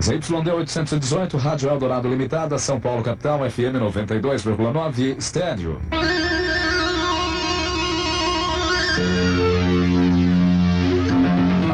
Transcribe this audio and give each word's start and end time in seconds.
ZYD 0.00 0.52
818, 0.52 1.36
Rádio 1.36 1.68
Eldorado 1.68 2.08
Limitada, 2.08 2.56
São 2.56 2.78
Paulo 2.78 3.02
Capital, 3.02 3.40
FM 3.50 3.80
92,9, 3.80 5.18
Estéreo. 5.18 5.80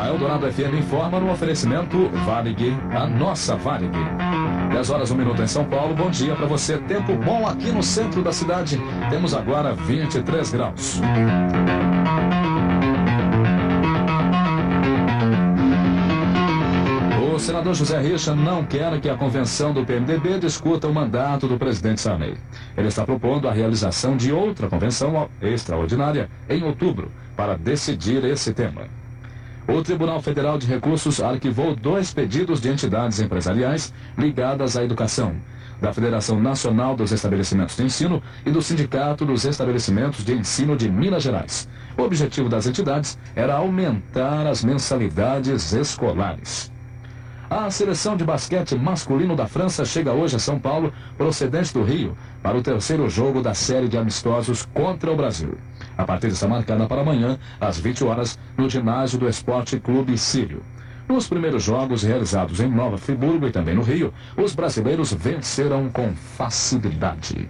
A 0.00 0.08
Eldorado 0.08 0.50
FM 0.50 0.78
informa 0.78 1.20
no 1.20 1.30
oferecimento 1.30 2.08
Varig, 2.24 2.74
a 2.92 3.06
nossa 3.06 3.56
Varig. 3.56 3.92
10 4.72 4.90
horas, 4.90 5.10
1 5.10 5.16
minuto 5.16 5.42
em 5.42 5.46
São 5.46 5.66
Paulo. 5.66 5.94
Bom 5.94 6.08
dia 6.08 6.34
para 6.34 6.46
você. 6.46 6.78
Tempo 6.78 7.14
bom 7.16 7.46
aqui 7.46 7.70
no 7.70 7.82
centro 7.82 8.22
da 8.22 8.32
cidade. 8.32 8.80
Temos 9.10 9.34
agora 9.34 9.74
23 9.74 10.50
graus. 10.50 11.00
Senador 17.44 17.74
José 17.74 18.00
Richa 18.00 18.34
não 18.34 18.64
quer 18.64 18.98
que 19.00 19.08
a 19.08 19.18
convenção 19.18 19.74
do 19.74 19.84
PMDB 19.84 20.38
discuta 20.38 20.88
o 20.88 20.94
mandato 20.94 21.46
do 21.46 21.58
presidente 21.58 22.00
Sarney. 22.00 22.38
Ele 22.74 22.88
está 22.88 23.04
propondo 23.04 23.46
a 23.46 23.52
realização 23.52 24.16
de 24.16 24.32
outra 24.32 24.66
convenção 24.66 25.28
extraordinária 25.42 26.30
em 26.48 26.62
outubro 26.62 27.12
para 27.36 27.54
decidir 27.54 28.24
esse 28.24 28.54
tema. 28.54 28.86
O 29.68 29.82
Tribunal 29.82 30.22
Federal 30.22 30.56
de 30.56 30.66
Recursos 30.66 31.20
arquivou 31.20 31.76
dois 31.76 32.14
pedidos 32.14 32.62
de 32.62 32.70
entidades 32.70 33.20
empresariais 33.20 33.92
ligadas 34.16 34.74
à 34.74 34.82
educação, 34.82 35.34
da 35.82 35.92
Federação 35.92 36.40
Nacional 36.40 36.96
dos 36.96 37.12
Estabelecimentos 37.12 37.76
de 37.76 37.84
Ensino 37.84 38.22
e 38.46 38.50
do 38.50 38.62
Sindicato 38.62 39.26
dos 39.26 39.44
Estabelecimentos 39.44 40.24
de 40.24 40.32
Ensino 40.32 40.78
de 40.78 40.90
Minas 40.90 41.22
Gerais. 41.22 41.68
O 41.98 42.02
objetivo 42.04 42.48
das 42.48 42.66
entidades 42.66 43.18
era 43.36 43.54
aumentar 43.54 44.46
as 44.46 44.64
mensalidades 44.64 45.74
escolares. 45.74 46.72
A 47.56 47.70
seleção 47.70 48.16
de 48.16 48.24
basquete 48.24 48.74
masculino 48.74 49.36
da 49.36 49.46
França 49.46 49.84
chega 49.84 50.12
hoje 50.12 50.34
a 50.34 50.40
São 50.40 50.58
Paulo, 50.58 50.92
procedente 51.16 51.72
do 51.72 51.84
Rio, 51.84 52.18
para 52.42 52.58
o 52.58 52.62
terceiro 52.62 53.08
jogo 53.08 53.40
da 53.40 53.54
série 53.54 53.86
de 53.86 53.96
amistosos 53.96 54.66
contra 54.74 55.12
o 55.12 55.16
Brasil. 55.16 55.56
A 55.96 56.02
partida 56.02 56.32
está 56.32 56.48
marcada 56.48 56.84
para 56.88 57.02
amanhã, 57.02 57.38
às 57.60 57.78
20 57.78 58.02
horas, 58.02 58.36
no 58.58 58.68
ginásio 58.68 59.20
do 59.20 59.28
Esporte 59.28 59.78
Clube 59.78 60.18
Sírio. 60.18 60.64
Nos 61.08 61.28
primeiros 61.28 61.62
jogos 61.62 62.02
realizados 62.02 62.58
em 62.58 62.68
Nova 62.68 62.98
Friburgo 62.98 63.46
e 63.46 63.52
também 63.52 63.76
no 63.76 63.82
Rio, 63.82 64.12
os 64.36 64.52
brasileiros 64.52 65.12
venceram 65.12 65.88
com 65.90 66.12
facilidade. 66.12 67.48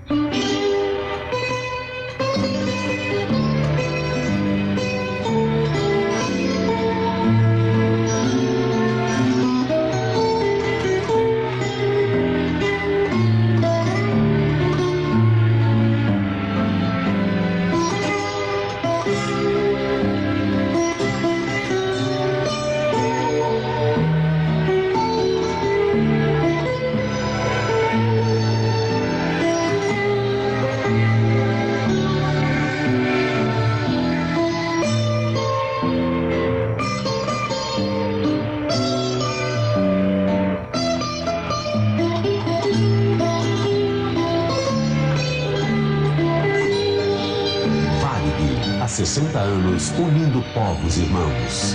Há 48.84 48.88
60 48.88 49.38
anos, 49.38 49.90
unindo 49.98 50.42
povos 50.52 50.98
irmãos. 50.98 51.74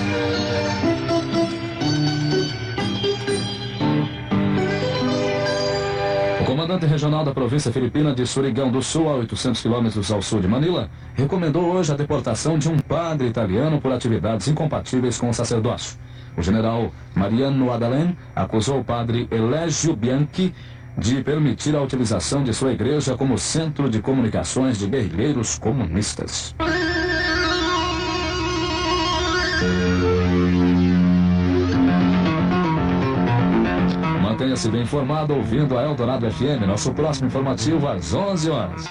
Comandante 6.45 6.85
regional 6.85 7.25
da 7.25 7.33
província 7.33 7.71
filipina 7.71 8.13
de 8.13 8.27
Surigão 8.27 8.71
do 8.71 8.83
Sul, 8.83 9.09
a 9.09 9.15
800 9.15 9.59
quilômetros 9.59 10.11
ao 10.11 10.21
sul 10.21 10.39
de 10.39 10.47
Manila, 10.47 10.87
recomendou 11.15 11.73
hoje 11.73 11.91
a 11.91 11.95
deportação 11.95 12.59
de 12.59 12.69
um 12.69 12.77
padre 12.77 13.27
italiano 13.27 13.81
por 13.81 13.91
atividades 13.91 14.47
incompatíveis 14.47 15.17
com 15.17 15.29
o 15.29 15.33
sacerdócio. 15.33 15.97
O 16.37 16.43
general 16.43 16.91
Mariano 17.15 17.71
Adalen 17.73 18.15
acusou 18.35 18.81
o 18.81 18.83
padre 18.83 19.27
Elegio 19.31 19.95
Bianchi 19.95 20.53
de 20.95 21.23
permitir 21.23 21.75
a 21.75 21.81
utilização 21.81 22.43
de 22.43 22.53
sua 22.53 22.71
igreja 22.71 23.17
como 23.17 23.37
centro 23.37 23.89
de 23.89 23.99
comunicações 23.99 24.77
de 24.77 24.85
guerrilheiros 24.87 25.57
comunistas. 25.57 26.53
Mantenha-se 34.21 34.69
bem 34.69 34.83
informado 34.83 35.35
ouvindo 35.35 35.77
a 35.77 35.83
Eldorado 35.83 36.29
FM, 36.31 36.65
nosso 36.65 36.93
próximo 36.93 37.27
informativo 37.27 37.87
às 37.87 38.13
11 38.13 38.49
horas. 38.49 38.89